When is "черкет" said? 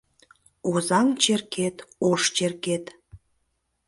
1.21-1.77, 2.35-2.85